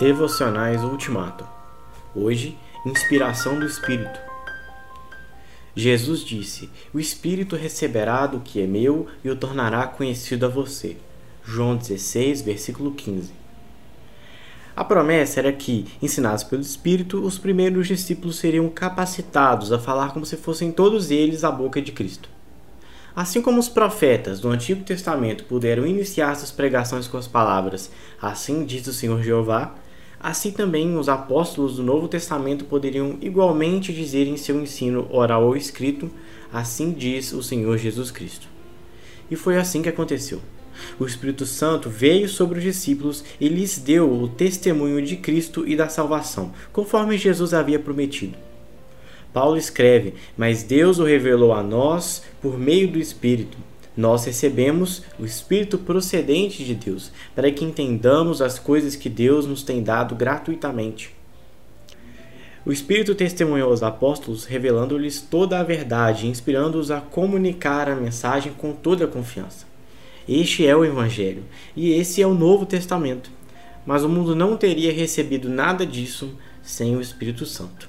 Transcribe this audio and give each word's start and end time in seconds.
Devocionais 0.00 0.82
Ultimato. 0.82 1.46
Hoje, 2.14 2.56
inspiração 2.86 3.60
do 3.60 3.66
Espírito. 3.66 4.18
Jesus 5.76 6.24
disse: 6.24 6.70
O 6.94 6.98
Espírito 6.98 7.54
receberá 7.54 8.26
do 8.26 8.40
que 8.40 8.62
é 8.62 8.66
meu 8.66 9.08
e 9.22 9.28
o 9.28 9.36
tornará 9.36 9.86
conhecido 9.86 10.46
a 10.46 10.48
você. 10.48 10.96
João 11.44 11.76
16, 11.76 12.40
versículo 12.40 12.92
15. 12.92 13.30
A 14.74 14.82
promessa 14.82 15.38
era 15.38 15.52
que, 15.52 15.86
ensinados 16.00 16.44
pelo 16.44 16.62
Espírito, 16.62 17.22
os 17.22 17.36
primeiros 17.36 17.86
discípulos 17.86 18.36
seriam 18.36 18.70
capacitados 18.70 19.70
a 19.70 19.78
falar 19.78 20.14
como 20.14 20.24
se 20.24 20.38
fossem 20.38 20.72
todos 20.72 21.10
eles 21.10 21.44
a 21.44 21.50
boca 21.50 21.82
de 21.82 21.92
Cristo. 21.92 22.30
Assim 23.14 23.42
como 23.42 23.60
os 23.60 23.68
profetas 23.68 24.40
do 24.40 24.48
Antigo 24.48 24.82
Testamento 24.82 25.44
puderam 25.44 25.86
iniciar 25.86 26.34
suas 26.36 26.50
pregações 26.50 27.06
com 27.06 27.18
as 27.18 27.28
palavras: 27.28 27.90
Assim 28.18 28.64
diz 28.64 28.86
o 28.86 28.94
Senhor 28.94 29.22
Jeová, 29.22 29.74
assim 30.20 30.50
também 30.52 30.96
os 30.96 31.08
apóstolos 31.08 31.76
do 31.76 31.82
Novo 31.82 32.06
Testamento 32.06 32.66
poderiam 32.66 33.16
igualmente 33.20 33.92
dizer 33.92 34.26
em 34.26 34.36
seu 34.36 34.60
ensino 34.60 35.08
oral 35.10 35.46
ou 35.46 35.56
escrito: 35.56 36.10
Assim 36.52 36.92
diz 36.92 37.32
o 37.32 37.42
Senhor 37.42 37.78
Jesus 37.78 38.10
Cristo. 38.10 38.46
E 39.30 39.36
foi 39.36 39.56
assim 39.56 39.80
que 39.80 39.88
aconteceu. 39.88 40.40
O 40.98 41.06
Espírito 41.06 41.46
Santo 41.46 41.88
veio 41.88 42.28
sobre 42.28 42.58
os 42.58 42.64
discípulos 42.64 43.24
e 43.40 43.48
lhes 43.48 43.78
deu 43.78 44.10
o 44.10 44.28
testemunho 44.28 45.04
de 45.04 45.16
Cristo 45.16 45.66
e 45.66 45.76
da 45.76 45.88
salvação, 45.88 46.52
conforme 46.72 47.18
Jesus 47.18 47.52
havia 47.54 47.78
prometido. 47.78 48.36
Paulo 49.32 49.56
escreve: 49.56 50.14
Mas 50.36 50.62
Deus 50.62 50.98
o 50.98 51.04
revelou 51.04 51.52
a 51.52 51.62
nós 51.62 52.22
por 52.40 52.58
meio 52.58 52.88
do 52.88 52.98
Espírito. 52.98 53.56
Nós 53.96 54.24
recebemos 54.24 55.02
o 55.18 55.24
Espírito 55.24 55.76
procedente 55.76 56.64
de 56.64 56.74
Deus, 56.74 57.10
para 57.34 57.50
que 57.50 57.64
entendamos 57.64 58.40
as 58.40 58.58
coisas 58.58 58.94
que 58.94 59.08
Deus 59.08 59.46
nos 59.46 59.62
tem 59.62 59.82
dado 59.82 60.14
gratuitamente. 60.14 61.14
O 62.64 62.70
Espírito 62.70 63.14
testemunhou 63.14 63.70
aos 63.70 63.82
apóstolos, 63.82 64.44
revelando-lhes 64.44 65.20
toda 65.20 65.58
a 65.58 65.62
verdade, 65.62 66.26
inspirando-os 66.26 66.90
a 66.90 67.00
comunicar 67.00 67.88
a 67.88 67.96
mensagem 67.96 68.52
com 68.52 68.72
toda 68.72 69.06
a 69.06 69.08
confiança. 69.08 69.66
Este 70.28 70.66
é 70.66 70.76
o 70.76 70.84
Evangelho, 70.84 71.42
e 71.74 71.92
esse 71.92 72.22
é 72.22 72.26
o 72.26 72.34
Novo 72.34 72.66
Testamento. 72.66 73.30
Mas 73.84 74.04
o 74.04 74.08
mundo 74.08 74.36
não 74.36 74.56
teria 74.56 74.92
recebido 74.92 75.48
nada 75.48 75.86
disso 75.86 76.36
sem 76.62 76.96
o 76.96 77.00
Espírito 77.00 77.46
Santo. 77.46 77.88